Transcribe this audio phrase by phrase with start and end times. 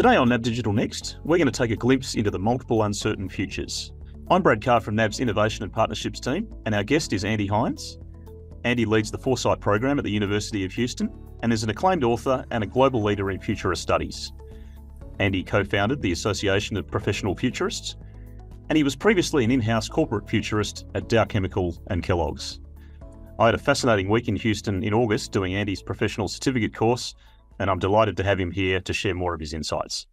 [0.00, 3.28] Today on NAB Digital Next, we're going to take a glimpse into the multiple uncertain
[3.28, 3.92] futures.
[4.30, 7.98] I'm Brad Carr from NAB's Innovation and Partnerships team, and our guest is Andy Hines.
[8.64, 11.10] Andy leads the Foresight program at the University of Houston
[11.42, 14.32] and is an acclaimed author and a global leader in futurist studies.
[15.18, 17.96] Andy co founded the Association of Professional Futurists,
[18.70, 22.58] and he was previously an in house corporate futurist at Dow Chemical and Kellogg's.
[23.38, 27.14] I had a fascinating week in Houston in August doing Andy's professional certificate course
[27.60, 30.06] and I'm delighted to have him here to share more of his insights.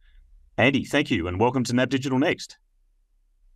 [0.57, 2.57] Andy, thank you, and welcome to NAB Digital Next.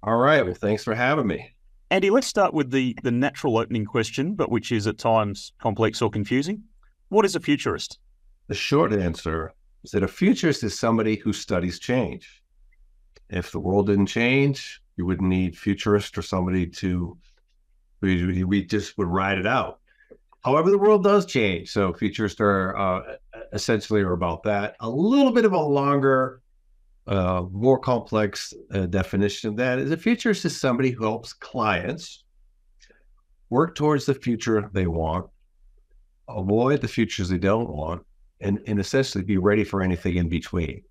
[0.01, 0.43] All right.
[0.43, 1.53] Well, thanks for having me.
[1.91, 6.01] Andy, let's start with the, the natural opening question, but which is at times complex
[6.01, 6.63] or confusing.
[7.09, 7.99] What is a futurist?
[8.47, 12.41] The short answer is that a futurist is somebody who studies change.
[13.29, 17.17] If the world didn't change, you wouldn't need futurist or somebody to,
[17.99, 19.79] we, we just would ride it out.
[20.45, 21.69] However, the world does change.
[21.69, 23.15] So futurists are uh,
[23.53, 24.75] essentially are about that.
[24.79, 26.41] A little bit of a longer,
[27.07, 32.23] uh, more complex uh, definition of that is a futurist is somebody who helps clients
[33.49, 35.29] work towards the future they want,
[36.29, 38.01] avoid the futures they don't want,
[38.39, 40.81] and, and essentially be ready for anything in between.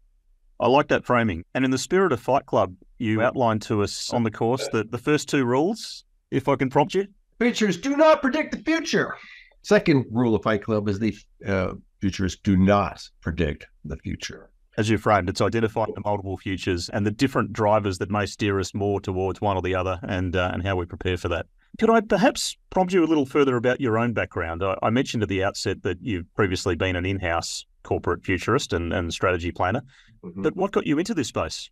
[0.60, 1.44] I like that framing.
[1.54, 4.90] And in the spirit of Fight Club, you outlined to us on the course that
[4.90, 7.06] the first two rules, if I can prompt you.
[7.40, 9.16] Futures do not predict the future.
[9.62, 14.50] Second rule of Fight Club is the uh, futurists do not predict the future.
[14.76, 18.58] As you framed, it's identifying the multiple futures and the different drivers that may steer
[18.60, 21.46] us more towards one or the other, and uh, and how we prepare for that.
[21.78, 24.62] Could I perhaps prompt you a little further about your own background?
[24.62, 28.92] I, I mentioned at the outset that you've previously been an in-house corporate futurist and,
[28.92, 29.82] and strategy planner,
[30.24, 30.42] mm-hmm.
[30.42, 31.70] but what got you into this space?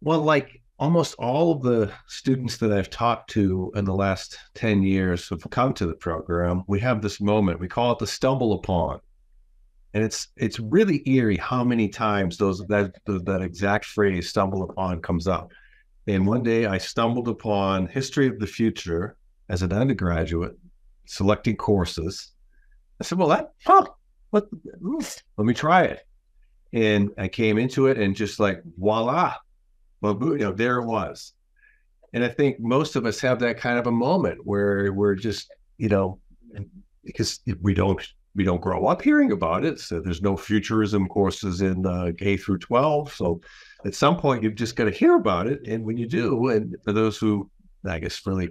[0.00, 4.82] Well, like almost all of the students that I've talked to in the last 10
[4.82, 7.60] years have come to the program, we have this moment.
[7.60, 9.00] We call it the stumble upon.
[9.92, 15.02] And it's it's really eerie how many times those that that exact phrase stumble upon
[15.02, 15.50] comes up.
[16.06, 19.16] And one day I stumbled upon history of the future
[19.48, 20.56] as an undergraduate,
[21.06, 22.32] selecting courses.
[23.00, 23.86] I said, well, that huh,
[24.32, 25.00] let, hmm,
[25.36, 26.06] let me try it.
[26.72, 29.34] And I came into it and just like voila,
[30.00, 31.32] well, you know, there it was.
[32.12, 35.52] And I think most of us have that kind of a moment where we're just,
[35.78, 36.18] you know,
[37.04, 39.80] because we don't we don't grow up hearing about it.
[39.80, 43.12] So there's no futurism courses in uh, K through 12.
[43.12, 43.40] So
[43.84, 45.66] at some point you've just got to hear about it.
[45.66, 47.50] And when you do, and for those who
[47.84, 48.50] I guess really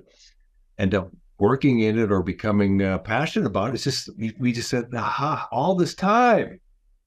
[0.77, 4.51] end up working in it or becoming uh, passionate about it, it's just we, we
[4.51, 6.59] just said, aha, all this time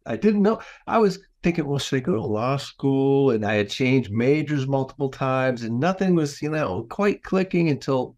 [0.07, 0.61] I didn't know.
[0.87, 3.31] I was thinking, well, should I go to law school?
[3.31, 8.17] And I had changed majors multiple times, and nothing was, you know, quite clicking until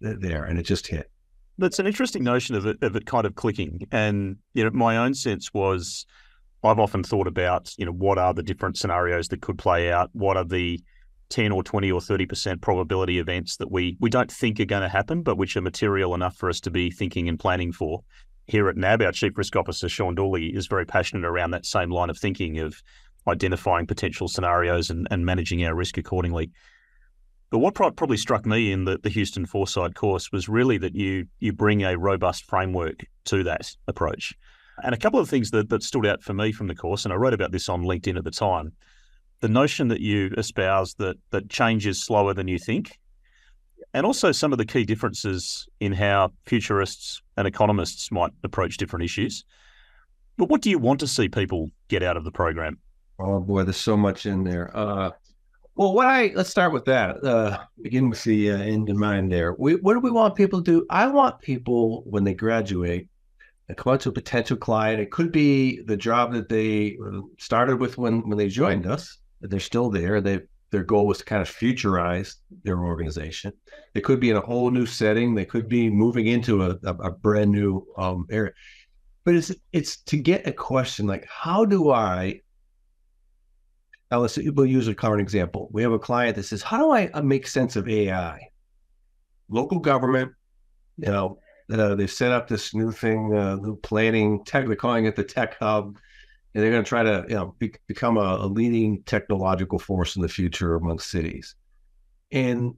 [0.00, 1.10] there, and it just hit.
[1.58, 3.86] That's an interesting notion of it, of it kind of clicking.
[3.92, 6.06] And you know, my own sense was,
[6.64, 10.10] I've often thought about, you know, what are the different scenarios that could play out?
[10.12, 10.80] What are the
[11.30, 14.88] 10 or 20 or 30% probability events that we we don't think are going to
[14.88, 18.02] happen, but which are material enough for us to be thinking and planning for
[18.46, 21.90] here at NAB, our Chief Risk Officer, Shaun Dooley, is very passionate around that same
[21.90, 22.82] line of thinking of
[23.28, 26.50] identifying potential scenarios and, and managing our risk accordingly.
[27.50, 31.26] But what probably struck me in the, the Houston Foresight course was really that you
[31.40, 34.34] you bring a robust framework to that approach.
[34.82, 37.12] And a couple of things that, that stood out for me from the course, and
[37.12, 38.72] I wrote about this on LinkedIn at the time,
[39.40, 42.98] the notion that you espouse that that change is slower than you think
[43.94, 49.04] and also some of the key differences in how futurists and economists might approach different
[49.04, 49.44] issues.
[50.36, 52.78] But what do you want to see people get out of the program?
[53.18, 54.74] Oh boy, there's so much in there.
[54.74, 55.10] Uh,
[55.74, 57.22] well, what I let's start with that.
[57.22, 59.30] Uh, begin with the uh, end in mind.
[59.30, 60.86] There, we, what do we want people to do?
[60.88, 63.08] I want people when they graduate
[63.68, 65.00] and come out to a potential client.
[65.00, 66.96] It could be the job that they
[67.38, 69.18] started with when when they joined us.
[69.42, 70.20] They're still there.
[70.20, 73.52] They've their goal was to kind of futurize their organization.
[73.94, 75.34] They could be in a whole new setting.
[75.34, 78.52] They could be moving into a, a, a brand new um, area.
[79.24, 82.40] But it's it's to get a question like, how do I?
[84.10, 85.68] Now let's we'll use a current example.
[85.72, 88.40] We have a client that says, how do I uh, make sense of AI?
[89.48, 90.32] Local government,
[90.96, 91.38] you know,
[91.72, 94.66] uh, they set up this new thing, uh, new planning tech.
[94.66, 95.98] They're calling it the tech hub
[96.54, 100.16] and they're going to try to you know be, become a, a, leading technological force
[100.16, 101.54] in the future amongst cities.
[102.32, 102.74] And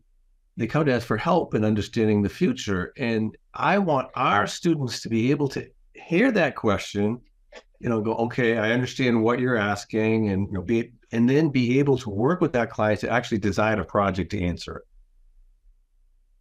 [0.57, 2.93] they come to us for help in understanding the future.
[2.97, 7.21] And i want our students to be able to hear that question
[7.81, 11.51] you know go okay i understand what you're asking and you know be and then
[11.51, 14.85] be able to work with that client to actually design a project to answer it.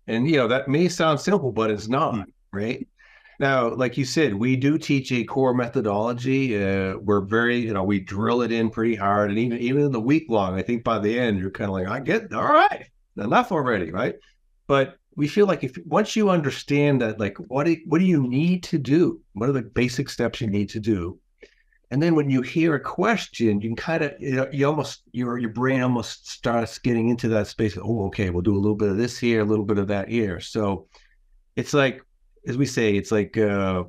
[0.07, 2.21] And you know that may sound simple but it's not hmm.
[2.53, 2.87] right
[3.41, 6.63] Now, like you said, we do teach a core methodology.
[6.63, 9.91] Uh, we're very, you know, we drill it in pretty hard, and even even in
[9.91, 12.43] the week long, I think by the end you're kind of like, I get all
[12.43, 12.85] right,
[13.17, 14.13] enough already, right?
[14.67, 18.27] But we feel like if once you understand that, like, what do, what do you
[18.27, 19.19] need to do?
[19.33, 21.19] What are the basic steps you need to do?
[21.89, 25.01] And then when you hear a question, you can kind of, you know, you almost,
[25.13, 27.75] your your brain almost starts getting into that space.
[27.75, 29.88] Of, oh, okay, we'll do a little bit of this here, a little bit of
[29.88, 30.39] that here.
[30.39, 30.85] So
[31.55, 32.03] it's like
[32.47, 33.83] as we say, it's like uh,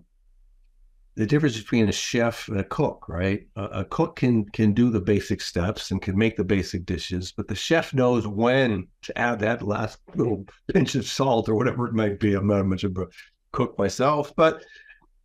[1.15, 3.47] the difference between a chef and a cook, right?
[3.57, 7.33] A, a, cook can can do the basic steps and can make the basic dishes,
[7.33, 11.87] but the chef knows when to add that last little pinch of salt or whatever
[11.87, 12.35] it might be.
[12.35, 13.07] I'm not much of a
[13.53, 14.65] cook myself, but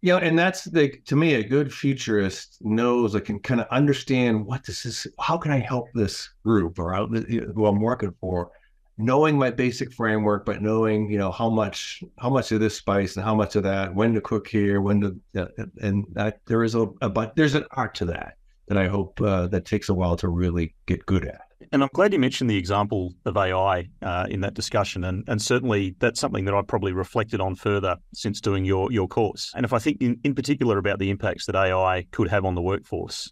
[0.01, 3.67] you know, and that's the to me a good futurist knows I can kind of
[3.71, 5.07] understand what this is.
[5.19, 8.51] How can I help this group or who I'm working for?
[8.97, 13.15] Knowing my basic framework, but knowing you know how much how much of this spice
[13.15, 16.63] and how much of that, when to cook here, when to, uh, and that there
[16.63, 19.89] is a, a but there's an art to that that I hope uh, that takes
[19.89, 21.41] a while to really get good at.
[21.71, 25.41] And I'm glad you mentioned the example of AI uh, in that discussion, and and
[25.41, 29.51] certainly that's something that I've probably reflected on further since doing your your course.
[29.55, 32.55] And if I think in, in particular about the impacts that AI could have on
[32.55, 33.31] the workforce,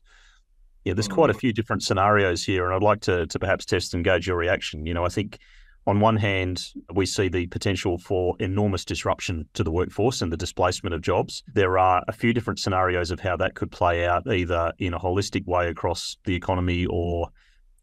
[0.86, 1.40] yeah, there's quite a mm.
[1.40, 4.86] few different scenarios here, and I'd like to to perhaps test and gauge your reaction.
[4.86, 5.40] You know, I think
[5.88, 10.38] on one hand, we see the potential for enormous disruption to the workforce and the
[10.38, 11.44] displacement of jobs.
[11.54, 15.00] There are a few different scenarios of how that could play out, either in a
[15.00, 17.30] holistic way across the economy or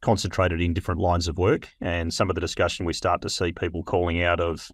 [0.00, 1.68] concentrated in different lines of work.
[1.80, 4.68] And some of the discussion we start to see people calling out of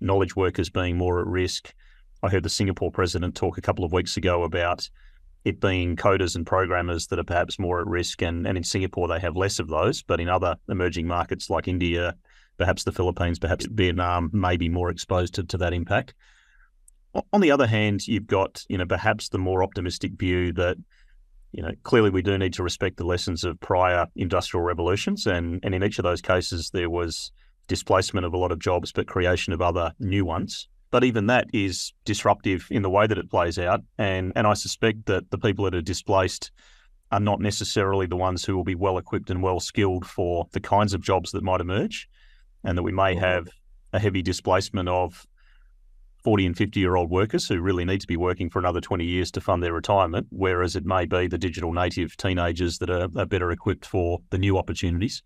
[0.00, 1.72] knowledge workers being more at risk.
[2.22, 4.88] I heard the Singapore president talk a couple of weeks ago about
[5.48, 8.22] it being coders and programmers that are perhaps more at risk.
[8.22, 10.02] And, and in Singapore, they have less of those.
[10.02, 12.14] But in other emerging markets like India,
[12.58, 16.14] perhaps the Philippines, perhaps Vietnam may be more exposed to, to that impact.
[17.32, 20.76] On the other hand, you've got, you know, perhaps the more optimistic view that,
[21.52, 25.26] you know, clearly we do need to respect the lessons of prior industrial revolutions.
[25.26, 27.32] And, and in each of those cases, there was
[27.68, 30.68] displacement of a lot of jobs, but creation of other new ones.
[30.90, 33.82] But even that is disruptive in the way that it plays out.
[33.98, 36.50] And, and I suspect that the people that are displaced
[37.10, 40.60] are not necessarily the ones who will be well equipped and well skilled for the
[40.60, 42.08] kinds of jobs that might emerge
[42.64, 43.24] and that we may mm-hmm.
[43.24, 43.48] have
[43.92, 45.26] a heavy displacement of
[46.24, 49.04] 40 and 50 year old workers who really need to be working for another 20
[49.04, 53.08] years to fund their retirement, whereas it may be the digital native teenagers that are,
[53.16, 55.22] are better equipped for the new opportunities.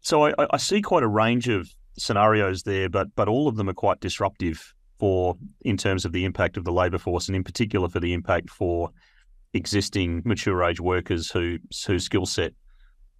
[0.00, 3.68] So I, I, see quite a range of scenarios there, but but all of them
[3.68, 7.44] are quite disruptive for in terms of the impact of the labour force, and in
[7.44, 8.90] particular for the impact for
[9.52, 12.52] existing mature age workers who whose skill set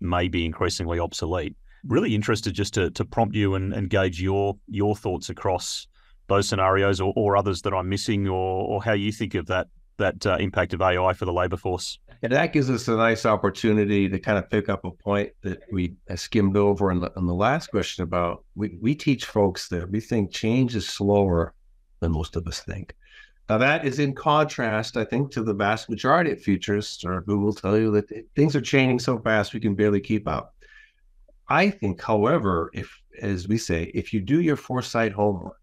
[0.00, 1.56] may be increasingly obsolete
[1.88, 5.86] really interested just to, to prompt you and, and gauge your your thoughts across
[6.28, 9.68] those scenarios or, or others that I'm missing or, or how you think of that
[9.98, 11.98] that uh, impact of AI for the labor force.
[12.26, 15.60] And that gives us a nice opportunity to kind of pick up a point that
[15.70, 19.88] we skimmed over in the, in the last question about we, we teach folks that
[19.88, 21.54] we think change is slower
[22.00, 22.96] than most of us think.
[23.48, 27.38] Now, that is in contrast, I think, to the vast majority of futurists or who
[27.38, 30.52] will tell you that things are changing so fast we can barely keep up.
[31.48, 35.60] I think, however, if, as we say, if you do your foresight homework,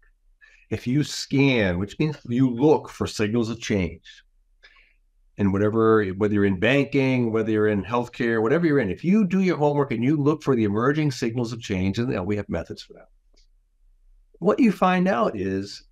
[0.70, 4.23] if you scan, which means you look for signals of change,
[5.36, 9.26] and whatever, whether you're in banking, whether you're in healthcare, whatever you're in, if you
[9.26, 12.22] do your homework and you look for the emerging signals of change, and you know,
[12.22, 13.08] we have methods for that,
[14.38, 15.84] what you find out is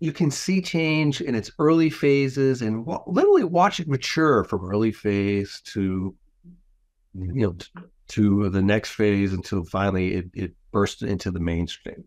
[0.00, 4.90] you can see change in its early phases and literally watch it mature from early
[4.90, 6.12] phase to
[7.14, 7.56] you know
[8.08, 12.02] to the next phase until finally it, it burst into the mainstream.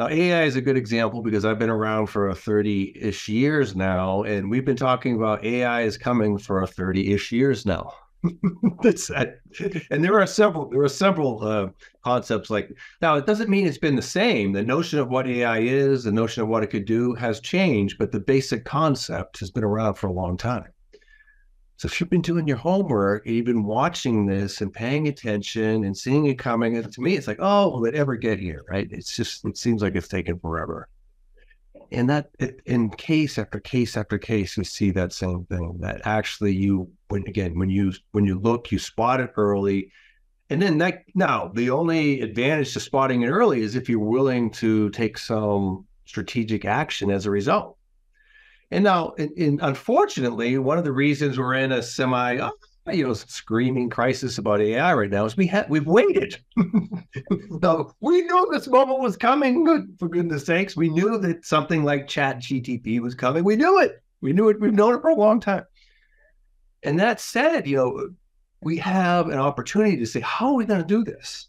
[0.00, 4.22] Now, AI is a good example because I've been around for 30 ish years now,
[4.22, 7.92] and we've been talking about AI is coming for 30 ish years now.
[9.90, 11.68] And there are several, there are several uh,
[12.02, 12.70] concepts like
[13.02, 14.54] now, it doesn't mean it's been the same.
[14.54, 17.98] The notion of what AI is, the notion of what it could do has changed,
[17.98, 20.72] but the basic concept has been around for a long time.
[21.80, 25.84] So if you've been doing your homework and you've been watching this and paying attention
[25.84, 28.62] and seeing it coming, to me, it's like, oh, will it ever get here?
[28.68, 28.86] Right?
[28.90, 30.88] It's just, it seems like it's taken forever.
[31.90, 32.32] And that,
[32.66, 35.78] in case after case after case, we see that same thing.
[35.80, 39.90] That actually, you, when again, when you when you look, you spot it early,
[40.50, 41.04] and then that.
[41.14, 45.86] Now, the only advantage to spotting it early is if you're willing to take some
[46.04, 47.78] strategic action as a result.
[48.70, 52.52] And now, in, in, unfortunately, one of the reasons we're in a semi, oh,
[52.92, 56.36] you know screaming crisis about AI right now is we had we've waited.
[57.62, 59.94] so we knew this moment was coming.
[59.98, 63.44] For goodness sakes, we knew that something like Chat GTP was coming.
[63.44, 64.02] We knew it.
[64.20, 64.60] We knew it.
[64.60, 65.64] We've known it for a long time.
[66.82, 68.10] And that said, you know,
[68.62, 71.48] we have an opportunity to say, how are we going to do this?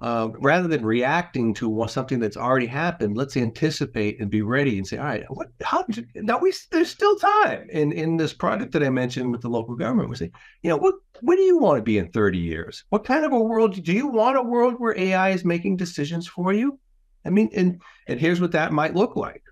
[0.00, 4.86] Uh, rather than reacting to something that's already happened, let's anticipate and be ready and
[4.86, 8.82] say, all right, what, how, now we, there's still time in, in this project that
[8.82, 10.08] I mentioned with the local government.
[10.08, 10.30] We say,
[10.62, 12.84] you know, what, what do you want to be in 30 years?
[12.88, 16.26] What kind of a world do you want a world where AI is making decisions
[16.26, 16.78] for you?
[17.26, 19.42] I mean, and, and here's what that might look like.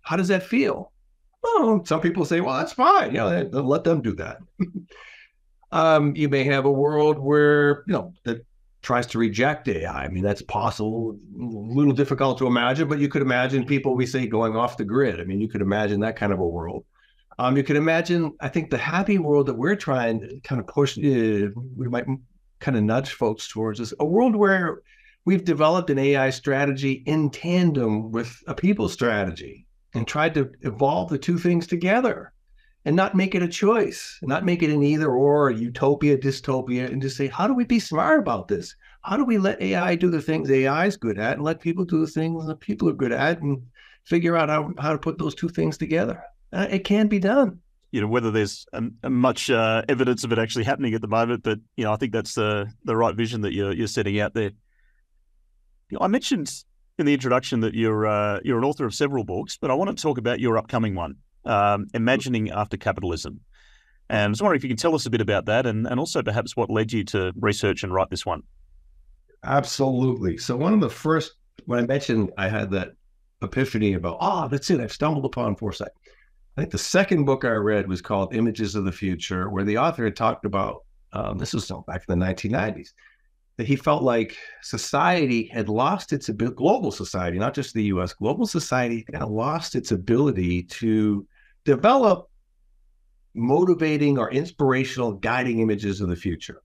[0.00, 0.90] How does that feel?
[1.44, 3.12] Oh, some people say, well, that's fine.
[3.12, 4.38] You know, let them do that.
[5.70, 8.44] um, you may have a world where, you know, that
[8.82, 10.04] tries to reject AI.
[10.04, 14.06] I mean, that's possible, a little difficult to imagine, but you could imagine people, we
[14.06, 15.20] say, going off the grid.
[15.20, 16.84] I mean, you could imagine that kind of a world.
[17.38, 20.66] Um, you could imagine, I think, the happy world that we're trying to kind of
[20.66, 22.06] push, uh, we might
[22.60, 24.82] kind of nudge folks towards is a world where
[25.24, 31.08] we've developed an AI strategy in tandem with a people strategy and tried to evolve
[31.08, 32.31] the two things together
[32.84, 37.00] and not make it a choice, not make it an either or, utopia, dystopia, and
[37.00, 38.74] just say, how do we be smart about this?
[39.02, 41.84] How do we let AI do the things AI is good at and let people
[41.84, 43.62] do the things that people are good at and
[44.04, 46.22] figure out how, how to put those two things together?
[46.52, 47.60] Uh, it can be done.
[47.92, 48.66] You know, whether there's
[49.04, 52.12] much uh, evidence of it actually happening at the moment, but, you know, I think
[52.12, 54.50] that's the, the right vision that you're, you're setting out there.
[55.90, 56.50] You know, I mentioned
[56.98, 59.96] in the introduction that you're uh, you're an author of several books, but I want
[59.96, 63.40] to talk about your upcoming one, um, Imagining After Capitalism.
[64.10, 65.98] And I was wondering if you can tell us a bit about that and, and
[65.98, 68.42] also perhaps what led you to research and write this one.
[69.44, 70.36] Absolutely.
[70.36, 71.34] So, one of the first,
[71.66, 72.90] when I mentioned I had that
[73.42, 75.90] epiphany about, oh, that's it, I've stumbled upon foresight.
[76.56, 79.78] I think the second book I read was called Images of the Future, where the
[79.78, 82.90] author had talked about, um, this was back in the 1990s,
[83.56, 88.12] that he felt like society had lost its ability, global society, not just the US,
[88.12, 91.26] global society had lost its ability to
[91.64, 92.28] develop
[93.34, 96.62] motivating or inspirational guiding images of the future.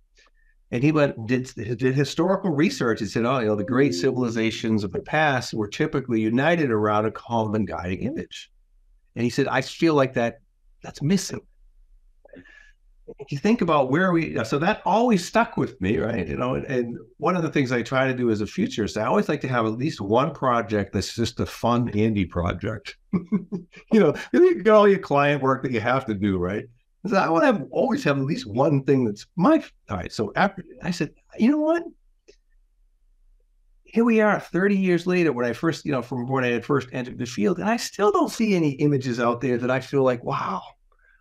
[0.71, 3.99] And he went did, did historical research and said, oh, you know, the great hmm.
[3.99, 8.51] civilizations of the past were typically united around a common guiding image.
[9.15, 10.39] And he said, I feel like that
[10.83, 11.41] that's missing
[13.29, 16.27] you think about where we so that always stuck with me right?
[16.27, 19.05] You know and, one of the things i try to do as a futurist i
[19.05, 22.97] always like to have at least one project that's just a fun indie project.
[23.93, 26.65] You know you got all your client work that you have to do right?
[27.07, 30.31] So i want to always have at least one thing that's my all right so
[30.35, 31.83] after i said you know what?
[33.85, 36.65] Here we are 30 years later when i first you know from when i had
[36.65, 39.79] first entered the field and i still don't see any images out there that i
[39.79, 40.61] feel like wow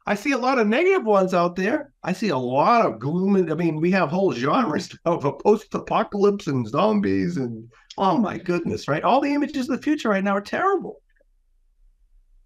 [0.08, 1.92] I see a lot of negative ones out there.
[2.04, 3.50] I see a lot of gloom.
[3.50, 8.86] I mean, we have whole genres of a post-apocalypse and zombies, and oh my goodness,
[8.86, 9.02] right?
[9.02, 11.02] All the images of the future right now are terrible.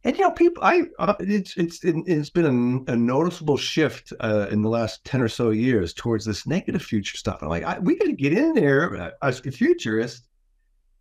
[0.03, 4.47] And you know, people, I uh, it's it's it's been a, a noticeable shift uh,
[4.51, 7.41] in the last ten or so years towards this negative future stuff.
[7.43, 10.27] I'm like, I, we got to get in there uh, as futurists.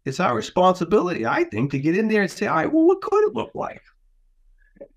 [0.04, 3.02] It's our responsibility, I think, to get in there and say, all right, well, what
[3.02, 3.82] could it look like?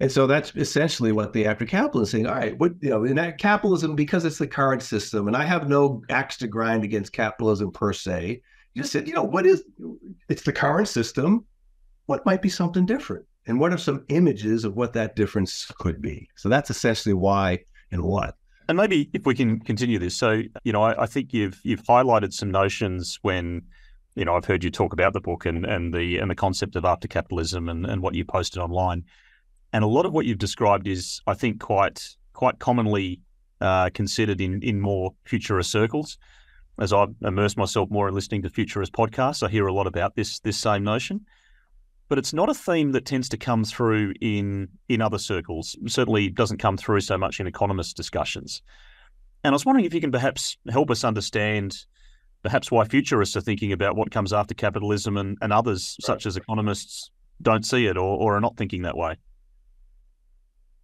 [0.01, 2.27] And so that's essentially what the after capitalism is saying.
[2.27, 5.45] All right, what you know, in that capitalism, because it's the current system, and I
[5.45, 8.43] have no axe to grind against capitalism per se.
[8.75, 9.65] You just said, you know, what is
[10.29, 11.45] it's the current system.
[12.07, 13.25] What might be something different?
[13.47, 16.29] And what are some images of what that difference could be?
[16.37, 17.61] So that's essentially why
[17.91, 18.37] and what.
[18.69, 20.17] And maybe if we can continue this.
[20.17, 23.62] So, you know, I, I think you've you've highlighted some notions when
[24.15, 26.77] you know, I've heard you talk about the book and, and the and the concept
[26.77, 29.05] of after capitalism and, and what you posted online.
[29.73, 33.21] And a lot of what you've described is, I think, quite quite commonly
[33.61, 36.19] uh, considered in in more futurist circles.
[36.79, 40.17] As I immerse myself more in listening to futurist podcasts, I hear a lot about
[40.17, 41.25] this this same notion.
[42.09, 45.76] But it's not a theme that tends to come through in in other circles.
[45.87, 48.62] Certainly doesn't come through so much in economist discussions.
[49.45, 51.76] And I was wondering if you can perhaps help us understand
[52.43, 56.07] perhaps why futurists are thinking about what comes after capitalism and, and others, right.
[56.07, 57.11] such as economists,
[57.41, 59.17] don't see it or, or are not thinking that way.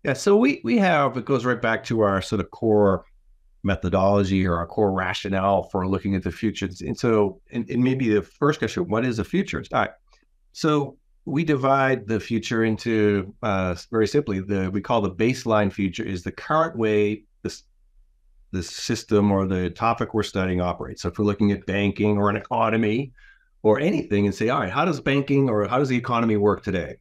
[0.05, 3.05] Yeah, so we we have it goes right back to our sort of core
[3.65, 6.69] methodology or our core rationale for looking at the future.
[6.81, 9.63] And so, and, and maybe the first question, what is a future?
[9.73, 9.91] All right.
[10.53, 16.05] So we divide the future into uh, very simply the we call the baseline future
[16.05, 17.65] is the current way this
[18.53, 21.03] the system or the topic we're studying operates.
[21.03, 23.13] So if we're looking at banking or an economy
[23.63, 26.63] or anything and say, all right, how does banking or how does the economy work
[26.63, 26.97] today?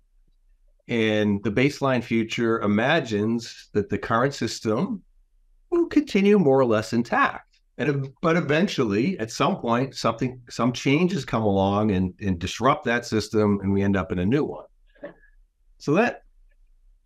[0.87, 5.03] And the baseline future imagines that the current system
[5.69, 7.59] will continue more or less intact.
[7.77, 13.05] And but eventually, at some point, something some changes come along and, and disrupt that
[13.05, 14.65] system, and we end up in a new one.
[15.77, 16.23] So that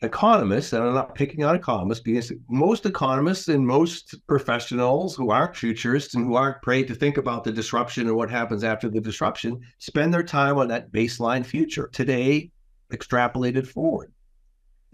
[0.01, 5.55] economists, and I'm not picking on economists because most economists and most professionals who aren't
[5.55, 9.01] futurists and who aren't paid to think about the disruption and what happens after the
[9.01, 12.49] disruption spend their time on that baseline future today,
[12.91, 14.11] extrapolated forward.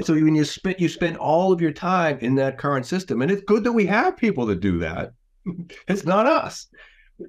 [0.01, 3.32] So when you spend you spend all of your time in that current system, and
[3.32, 5.13] it's good that we have people that do that.
[5.88, 6.68] it's not us.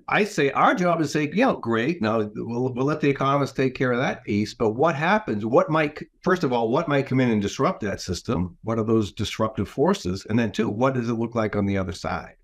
[0.07, 2.03] I say our job is to say, yeah, great.
[2.03, 4.53] Now we'll we'll let the economists take care of that piece.
[4.53, 5.47] But what happens?
[5.47, 8.59] What might first of all, what might come in and disrupt that system?
[8.65, 10.27] What are those disruptive forces?
[10.29, 12.35] And then two, what does it look like on the other side?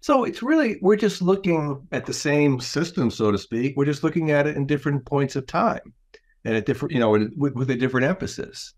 [0.00, 3.76] So it's really we're just looking at the same system, so to speak.
[3.76, 5.92] We're just looking at it in different points of time
[6.46, 8.72] and at different, you know, with, with a different emphasis.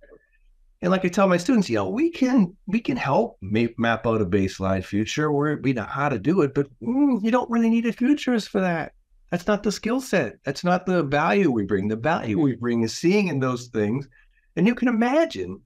[0.80, 4.22] And like I tell my students, you know, we can we can help map out
[4.22, 7.68] a baseline future where we know how to do it, but mm, you don't really
[7.68, 8.92] need a futurist for that.
[9.30, 10.36] That's not the skill set.
[10.44, 11.88] That's not the value we bring.
[11.88, 14.08] The value we bring is seeing in those things.
[14.56, 15.60] And you can imagine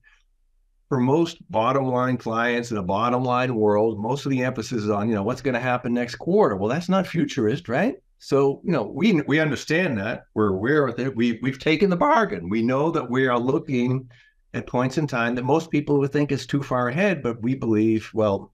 [0.89, 4.89] for most bottom line clients in a bottom line world, most of the emphasis is
[4.89, 6.57] on, you know, what's going to happen next quarter.
[6.57, 7.95] Well, that's not futurist, right?
[8.23, 10.27] So, you know, we we understand that.
[10.33, 11.13] We're aware of it.
[11.13, 12.47] We we've taken the bargain.
[12.47, 14.09] We know that we are looking
[14.53, 17.53] at points in time that most people would think is too far ahead, but we
[17.53, 18.53] believe, well,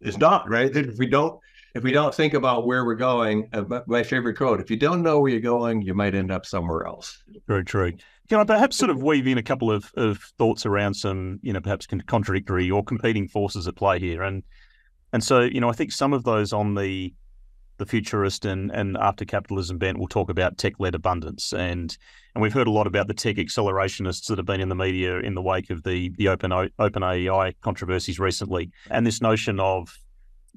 [0.00, 0.74] it's not right.
[0.74, 1.38] If we don't,
[1.74, 5.02] if we don't think about where we're going, uh, my favorite quote: "If you don't
[5.02, 7.92] know where you're going, you might end up somewhere else." Very true.
[8.30, 11.52] Can I perhaps sort of weave in a couple of, of thoughts around some, you
[11.52, 14.42] know, perhaps contradictory or competing forces at play here, and
[15.12, 17.12] and so you know, I think some of those on the
[17.82, 21.52] the futurist and, and after capitalism bent will talk about tech led abundance.
[21.52, 21.96] And
[22.34, 25.18] and we've heard a lot about the tech accelerationists that have been in the media
[25.18, 28.70] in the wake of the, the open, OpenAI controversies recently.
[28.88, 29.98] And this notion of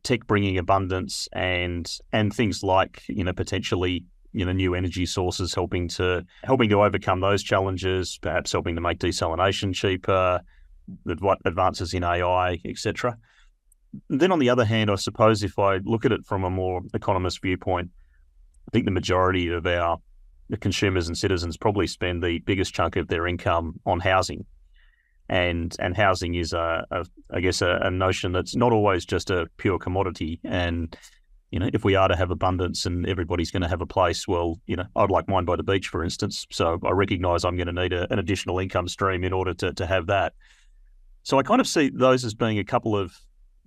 [0.03, 5.55] tech bringing abundance and and things like, you know, potentially you know new energy sources
[5.55, 10.41] helping to helping to overcome those challenges, perhaps helping to make desalination cheaper,
[11.45, 13.17] advances in AI, etc
[14.09, 16.81] then on the other hand, I suppose if I look at it from a more
[16.93, 17.91] economist viewpoint,
[18.67, 19.97] I think the majority of our
[20.59, 24.45] consumers and citizens probably spend the biggest chunk of their income on housing.
[25.27, 29.31] And and housing is a, a I guess a, a notion that's not always just
[29.31, 30.39] a pure commodity.
[30.43, 30.95] And
[31.49, 34.27] you know, if we are to have abundance and everybody's going to have a place,
[34.27, 36.45] well, you know, I'd like mine by the beach, for instance.
[36.51, 39.73] So I recognise I'm going to need a, an additional income stream in order to
[39.73, 40.33] to have that.
[41.23, 43.17] So I kind of see those as being a couple of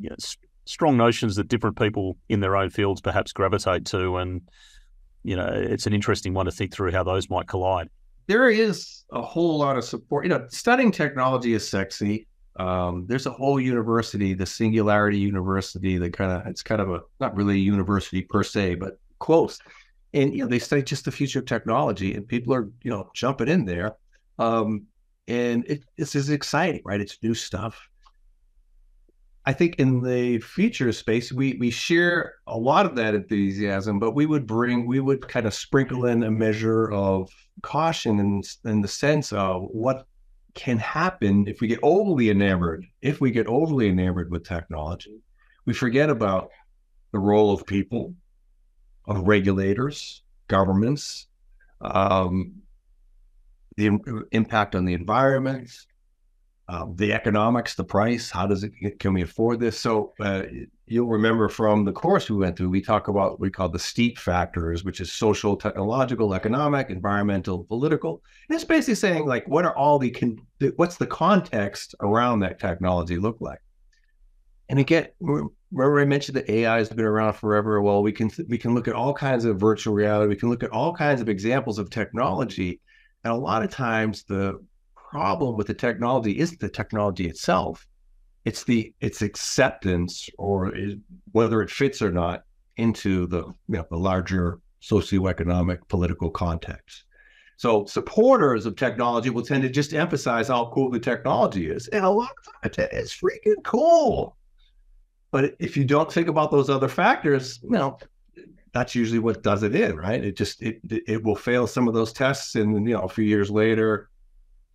[0.01, 0.17] you know,
[0.65, 4.43] strong notions that different people in their own fields perhaps gravitate to, and
[5.25, 7.89] you know, it's an interesting one to think through how those might collide.
[8.27, 10.25] There is a whole lot of support.
[10.25, 12.27] You know, studying technology is sexy.
[12.57, 17.01] Um, there's a whole university, the Singularity University, that kind of it's kind of a
[17.21, 19.59] not really a university per se, but close.
[20.13, 23.11] And you know, they study just the future of technology, and people are you know
[23.15, 23.97] jumping in there.
[24.39, 24.87] Um,
[25.27, 27.01] and it, it's, it's exciting, right?
[27.01, 27.88] It's new stuff.
[29.49, 34.11] I think in the future space, we we share a lot of that enthusiasm, but
[34.11, 37.31] we would bring, we would kind of sprinkle in a measure of
[37.63, 40.07] caution in, in the sense of what
[40.53, 42.85] can happen if we get overly enamored.
[43.01, 45.23] If we get overly enamored with technology,
[45.65, 46.51] we forget about
[47.13, 48.15] the role of people,
[49.07, 51.27] of regulators, governments,
[51.81, 52.53] um,
[53.79, 53.99] the
[54.33, 55.71] impact on the environment,
[56.69, 59.79] uh, the economics, the price, how does it, can we afford this?
[59.79, 60.43] So uh,
[60.87, 63.79] you'll remember from the course we went through, we talk about what we call the
[63.79, 68.23] STEEP factors, which is social, technological, economic, environmental, political.
[68.49, 72.61] And it's basically saying like, what are all the, con- what's the context around that
[72.61, 73.61] technology look like?
[74.69, 77.81] And again, remember I mentioned that AI has been around forever.
[77.81, 80.29] Well, we can we can look at all kinds of virtual reality.
[80.29, 82.81] We can look at all kinds of examples of technology,
[83.25, 84.63] and a lot of times the
[85.11, 87.87] problem with the technology isn't the technology itself.
[88.45, 90.95] It's the its acceptance or is,
[91.33, 92.45] whether it fits or not
[92.77, 97.05] into the you know, the larger socioeconomic political context.
[97.57, 101.89] So supporters of technology will tend to just emphasize how cool the technology is.
[101.89, 102.31] And a lot
[102.63, 104.37] of times it's freaking cool.
[105.33, 107.99] But if you don't think about those other factors, you know,
[108.73, 110.25] that's usually what does it in, right?
[110.25, 113.25] It just it it will fail some of those tests and you know a few
[113.25, 114.09] years later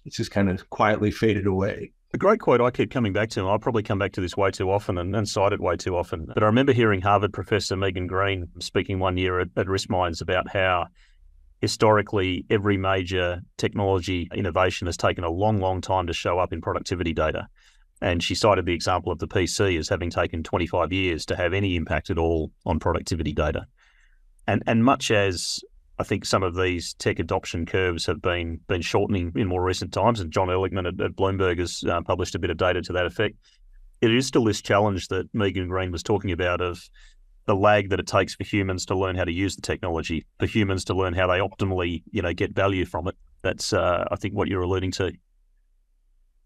[0.05, 1.91] it's just kind of quietly faded away.
[2.13, 4.51] A great quote I keep coming back to, I'll probably come back to this way
[4.51, 6.27] too often and, and cite it way too often.
[6.31, 10.47] But I remember hearing Harvard professor Megan Greene speaking one year at, at RiskMinds about
[10.51, 10.87] how
[11.59, 16.61] historically every major technology innovation has taken a long, long time to show up in
[16.61, 17.47] productivity data.
[18.01, 21.53] And she cited the example of the PC as having taken 25 years to have
[21.53, 23.65] any impact at all on productivity data.
[24.45, 25.61] And and much as
[25.99, 29.93] I think some of these tech adoption curves have been been shortening in more recent
[29.93, 32.93] times, and John Ehrlichman at, at Bloomberg has uh, published a bit of data to
[32.93, 33.35] that effect.
[34.01, 36.81] It is still this challenge that Megan Greene was talking about of
[37.45, 40.45] the lag that it takes for humans to learn how to use the technology, for
[40.45, 43.15] humans to learn how they optimally, you know, get value from it.
[43.41, 45.11] That's, uh, I think, what you're alluding to.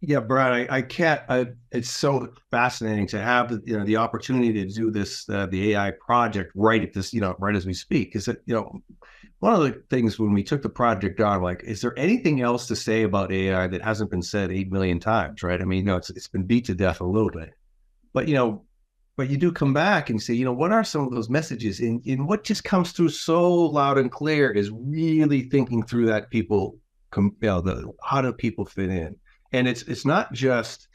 [0.02, 1.22] Yeah, Brad, I, I can't.
[1.28, 5.74] I, it's so fascinating to have you know the opportunity to do this uh, the
[5.74, 8.16] AI project right at this you know right as we speak.
[8.16, 8.80] Is that you know
[9.40, 12.68] one of the things when we took the project on, like, is there anything else
[12.68, 15.42] to say about AI that hasn't been said eight million times?
[15.42, 15.62] Right?
[15.62, 17.54] I mean, you know, it's it's been beat to death a little bit,
[18.14, 18.66] but you know,
[19.16, 21.80] but you do come back and say, you know, what are some of those messages?
[21.80, 26.30] And, and what just comes through so loud and clear is really thinking through that
[26.30, 26.78] people,
[27.16, 29.16] you know, the how do people fit in?
[29.52, 30.88] And it's it's not just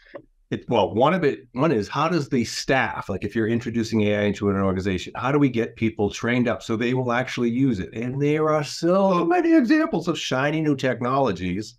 [0.53, 4.03] it, well, one of it, one is how does the staff, like if you're introducing
[4.03, 7.49] AI into an organization, how do we get people trained up so they will actually
[7.49, 7.89] use it?
[7.95, 11.77] And there are so many examples of shiny new technologies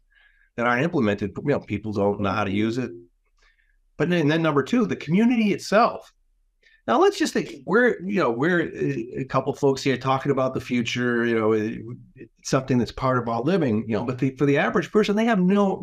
[0.55, 1.33] that are implemented.
[1.37, 2.89] You know, people don't know how to use it.
[3.97, 6.11] But then, then number two, the community itself.
[6.87, 10.53] Now let's just think we're you know we're uh, a couple folks here talking about
[10.53, 11.25] the future.
[11.25, 13.85] You know, something that's part of our living.
[13.87, 15.77] You know, but the, for the average person, they have no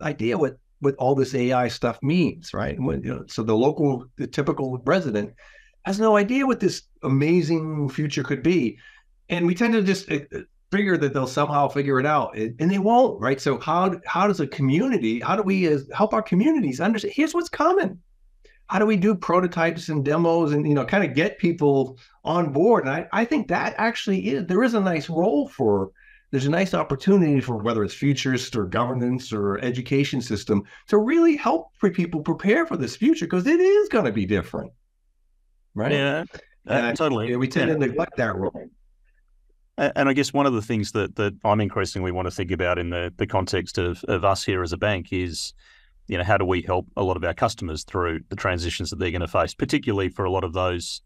[0.00, 2.78] idea what what all this AI stuff means, right?
[2.78, 5.34] When, you know, so the local, the typical resident
[5.84, 8.78] has no idea what this amazing future could be,
[9.28, 12.70] and we tend to just uh, uh, figure that they'll somehow figure it out, and
[12.70, 13.40] they won't, right?
[13.40, 17.14] So how how does a community, how do we as, help our communities understand?
[17.16, 17.98] Here's what's coming.
[18.68, 22.52] How do we do prototypes and demos, and you know, kind of get people on
[22.52, 22.84] board?
[22.84, 25.92] And I, I think that actually is there is a nice role for
[26.30, 31.36] there's a nice opportunity for whether it's futurists or governance or education system to really
[31.36, 34.72] help people prepare for this future because it is going to be different,
[35.74, 35.92] right?
[35.92, 36.24] Yeah,
[36.66, 37.34] uh, totally.
[37.36, 37.74] we tend yeah.
[37.74, 38.68] to neglect that role.
[39.78, 42.78] And I guess one of the things that that I'm increasingly want to think about
[42.78, 45.52] in the the context of of us here as a bank is,
[46.08, 48.98] you know, how do we help a lot of our customers through the transitions that
[48.98, 51.02] they're going to face, particularly for a lot of those,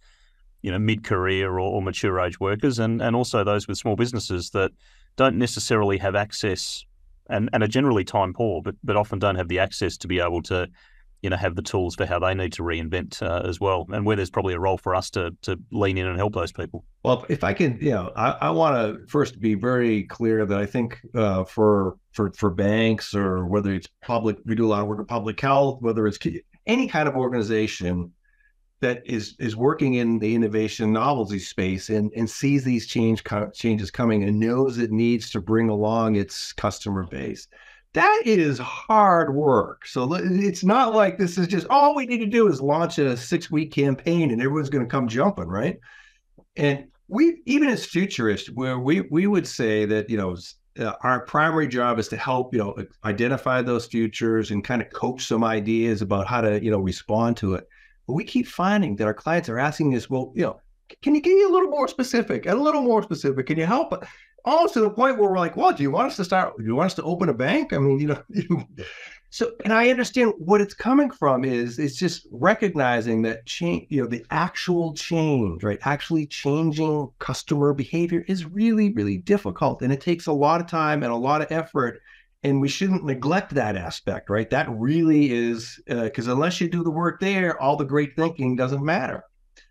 [0.62, 3.96] you know, mid career or, or mature age workers, and and also those with small
[3.96, 4.70] businesses that
[5.16, 6.85] don't necessarily have access
[7.29, 10.20] and, and are generally time poor, but but often don't have the access to be
[10.20, 10.68] able to,
[11.23, 14.05] you know, have the tools for how they need to reinvent uh, as well, and
[14.05, 16.85] where there's probably a role for us to to lean in and help those people.
[17.05, 20.59] Well, if I can, you know, I, I want to first be very clear that
[20.59, 24.83] I think uh, for for for banks or whether it's public, we do a lot
[24.83, 26.18] of work in public health, whether it's
[26.66, 28.12] any kind of organization
[28.81, 33.23] that is is working in the innovation novelty space and and sees these change
[33.55, 37.47] changes coming and knows it needs to bring along its customer base.
[37.93, 39.87] That is hard work.
[39.87, 43.16] So it's not like this is just all we need to do is launch a
[43.16, 45.79] six week campaign and everyone's going to come jumping right?
[46.57, 50.37] And we even as futurists where we we would say that you know
[50.79, 54.90] uh, our primary job is to help you know identify those futures and kind of
[54.90, 57.69] coach some ideas about how to you know respond to it
[58.07, 60.61] but we keep finding that our clients are asking us, well, you know,
[61.03, 63.47] can you give me a little more specific, a little more specific?
[63.47, 64.05] Can you help?
[64.45, 66.57] Almost to the point where we're like, well, do you want us to start?
[66.57, 67.73] Do you want us to open a bank?
[67.73, 68.67] I mean, you know,
[69.31, 74.03] so and I understand what it's coming from is it's just recognizing that change, you
[74.03, 75.79] know, the actual change, right?
[75.83, 81.03] Actually changing customer behavior is really, really difficult, and it takes a lot of time
[81.03, 82.01] and a lot of effort
[82.42, 84.48] and we shouldn't neglect that aspect, right?
[84.50, 88.57] That really is because uh, unless you do the work there, all the great thinking
[88.57, 89.24] doesn't matter.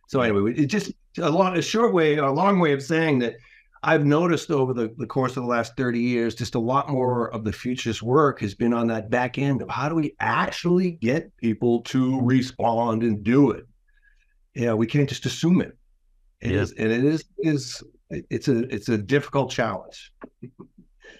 [0.08, 3.36] So anyway, it just a long, a short way, a long way of saying that
[3.82, 7.34] I've noticed over the, the course of the last 30 years, just a lot more
[7.34, 10.91] of the futures work has been on that back end of how do we actually
[10.91, 13.65] get people to respond and do it.
[14.53, 15.77] Yeah, we can't just assume it.
[16.41, 16.60] It yeah.
[16.60, 20.12] is, and it is is it's a it's a difficult challenge.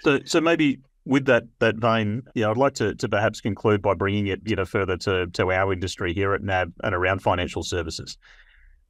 [0.02, 0.80] So so maybe
[1.10, 4.56] with that that vein, yeah, I'd like to, to perhaps conclude by bringing it you
[4.56, 8.18] know further to to our industry here at NAB and around financial services.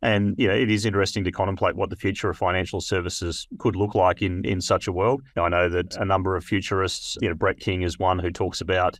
[0.01, 3.77] And you know, it is interesting to contemplate what the future of financial services could
[3.77, 5.21] look like in in such a world.
[5.37, 8.59] I know that a number of futurists, you know, Brett King is one who talks
[8.59, 8.99] about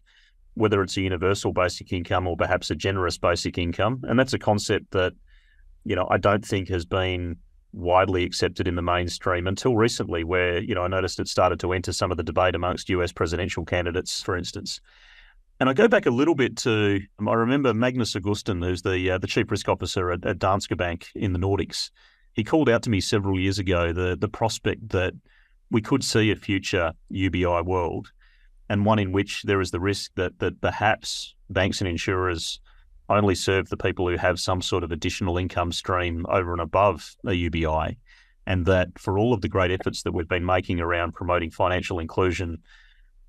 [0.54, 4.40] whether it's a universal basic income or perhaps a generous basic income, and that's a
[4.40, 5.12] concept that
[5.84, 7.36] you know I don't think has been
[7.74, 11.74] widely accepted in the mainstream until recently, where you know I noticed it started to
[11.74, 14.82] enter some of the debate amongst US presidential candidates, for instance.
[15.60, 19.12] And I go back a little bit to um, I remember Magnus Augustin, who's the
[19.12, 21.92] uh, the chief risk officer at, at Danske Bank in the Nordics.
[22.34, 25.14] He called out to me several years ago the the prospect that
[25.72, 28.12] we could see a future UBI world
[28.70, 32.60] and one in which there is the risk that that perhaps banks and insurers
[33.10, 37.16] only serve the people who have some sort of additional income stream over and above
[37.26, 37.98] a UBI,
[38.46, 42.00] and that for all of the great efforts that we've been making around promoting financial
[42.00, 42.60] inclusion,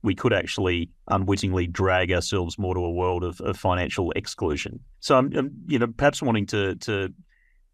[0.03, 4.81] we could actually unwittingly drag ourselves more to a world of, of financial exclusion.
[5.01, 7.13] So I'm, I'm, you know, perhaps wanting to to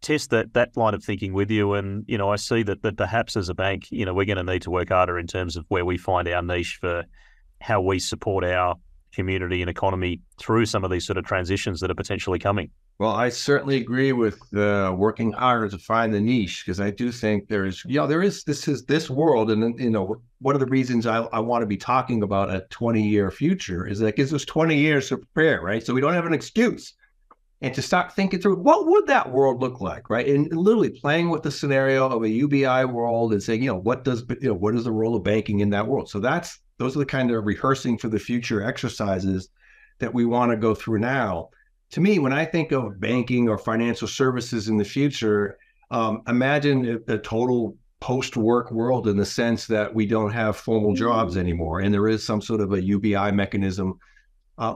[0.01, 2.97] test that that line of thinking with you, and you know, I see that that
[2.97, 5.55] perhaps as a bank, you know, we're going to need to work harder in terms
[5.55, 7.05] of where we find our niche for
[7.59, 8.75] how we support our
[9.17, 12.69] community and economy through some of these sort of transitions that are potentially coming.
[12.99, 17.47] Well, I certainly agree with working harder to find the niche because I do think
[17.47, 20.67] there is, yeah, there is this is this world, and you know, one of the
[20.67, 24.15] reasons I, I want to be talking about a 20 year future is that it
[24.15, 25.83] gives us 20 years to prepare, right?
[25.83, 26.93] So we don't have an excuse,
[27.61, 30.27] and to start thinking through what would that world look like, right?
[30.27, 34.03] And literally playing with the scenario of a UBI world and saying, you know, what
[34.03, 36.07] does you know what is the role of banking in that world?
[36.09, 39.49] So that's those are the kind of rehearsing for the future exercises
[39.99, 41.49] that we want to go through now
[41.91, 45.57] to me, when I think of banking or financial services in the future,
[45.89, 50.93] um, imagine a, a total post-work world in the sense that we don't have formal
[50.93, 51.39] jobs mm.
[51.39, 53.97] anymore, and there is some sort of a UBI mechanism.
[54.57, 54.75] Uh,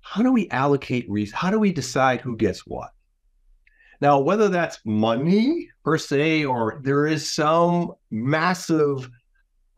[0.00, 1.06] how do we allocate?
[1.08, 2.90] Re- how do we decide who gets what?
[4.00, 9.10] Now, whether that's money per se, or there is some massive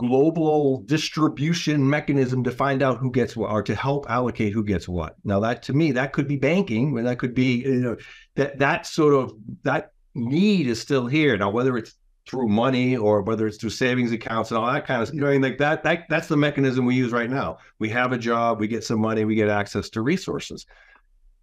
[0.01, 4.89] global distribution mechanism to find out who gets what or to help allocate who gets
[4.89, 5.15] what.
[5.25, 7.97] Now that to me that could be banking, and that could be you know
[8.35, 9.35] that that sort of
[9.65, 11.37] that need is still here.
[11.37, 11.95] Now whether it's
[12.27, 15.37] through money or whether it's through savings accounts and all that kind of you know
[15.37, 17.59] like that that that's the mechanism we use right now.
[17.79, 20.65] We have a job, we get some money, we get access to resources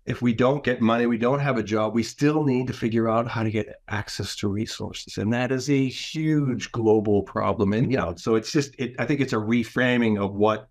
[0.07, 3.09] if we don't get money, we don't have a job, we still need to figure
[3.09, 5.17] out how to get access to resources.
[5.17, 7.73] And that is a huge global problem.
[7.73, 10.69] And, you know, so it's just, it, I think it's a reframing of what,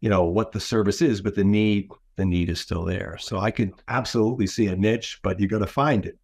[0.00, 3.18] you know, what the service is, but the need, the need is still there.
[3.20, 6.18] So I could absolutely see a niche, but you got to find it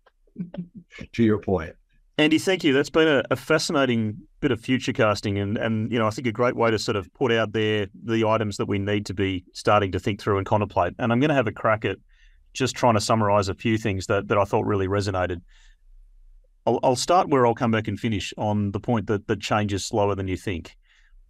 [1.12, 1.74] to your point.
[2.16, 2.72] Andy, thank you.
[2.72, 6.26] That's been a, a, fascinating bit of future casting, and and you know I think
[6.26, 9.14] a great way to sort of put out there the items that we need to
[9.14, 10.94] be starting to think through and contemplate.
[10.98, 11.98] And I'm going to have a crack at
[12.52, 15.40] just trying to summarize a few things that, that I thought really resonated.
[16.66, 19.72] I'll, I'll start where I'll come back and finish on the point that, that change
[19.72, 20.76] is slower than you think.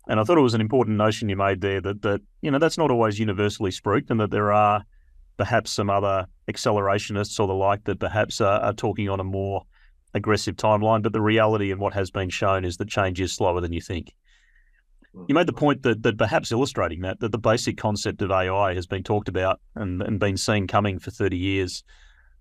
[0.09, 2.59] And I thought it was an important notion you made there that, that you know,
[2.59, 4.85] that's not always universally spruiked and that there are
[5.37, 9.65] perhaps some other accelerationists or the like that perhaps are, are talking on a more
[10.15, 11.03] aggressive timeline.
[11.03, 13.81] But the reality and what has been shown is that change is slower than you
[13.81, 14.15] think.
[15.27, 15.59] You made the mm-hmm.
[15.59, 19.29] point that, that perhaps illustrating that, that the basic concept of AI has been talked
[19.29, 21.83] about and, and been seen coming for 30 years,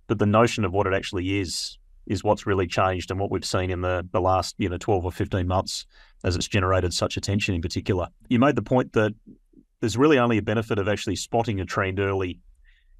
[0.07, 3.43] but the notion of what it actually is is what's really changed and what we've
[3.43, 5.85] seen in the, the last you know 12 or 15 months
[6.23, 8.07] as it's generated such attention in particular.
[8.29, 9.13] You made the point that
[9.81, 12.39] there's really only a benefit of actually spotting a trend early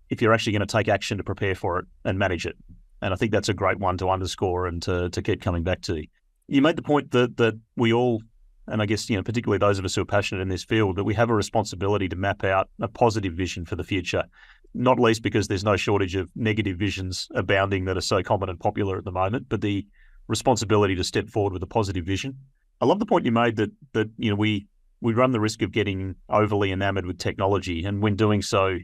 [0.09, 2.55] if you're actually going to take action to prepare for it and manage it.
[3.01, 5.81] And I think that's a great one to underscore and to, to keep coming back
[5.81, 6.03] to.
[6.47, 8.21] You made the point that that we all
[8.67, 10.97] and I guess you know particularly those of us who are passionate in this field
[10.97, 14.25] that we have a responsibility to map out a positive vision for the future.
[14.73, 18.59] Not least because there's no shortage of negative visions abounding that are so common and
[18.59, 19.87] popular at the moment, but the
[20.27, 22.37] responsibility to step forward with a positive vision.
[22.81, 24.67] I love the point you made that that you know we
[25.01, 28.77] we run the risk of getting overly enamored with technology, and when doing so,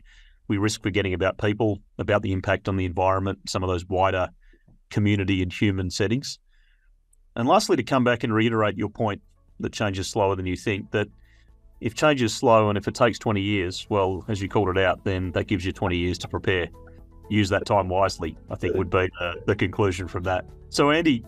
[0.47, 4.29] we risk forgetting about people, about the impact on the environment, some of those wider
[4.89, 6.39] community and human settings.
[7.35, 9.21] And lastly, to come back and reiterate your point
[9.59, 10.91] that change is slower than you think.
[10.91, 11.07] That
[11.81, 14.77] if change is slow and if it takes 20 years, well, as you called it
[14.77, 16.67] out, then that gives you 20 years to prepare.
[17.29, 20.45] Use that time wisely, I think would be the, the conclusion from that.
[20.69, 21.25] So, Andy,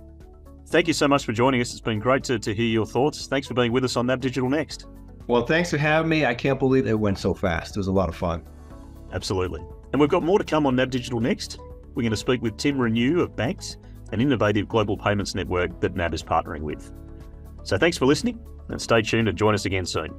[0.67, 1.71] thank you so much for joining us.
[1.71, 3.27] It's been great to, to hear your thoughts.
[3.27, 4.87] Thanks for being with us on NAB Digital Next.
[5.27, 6.25] Well, thanks for having me.
[6.25, 7.75] I can't believe it went so fast.
[7.75, 8.43] It was a lot of fun.
[9.11, 9.61] Absolutely.
[9.91, 11.59] And we've got more to come on NAB Digital Next.
[11.95, 13.77] We're going to speak with Tim Renew of Banks,
[14.11, 16.91] an innovative global payments network that NAB is partnering with.
[17.65, 20.13] So thanks for listening and stay tuned and join us again soon.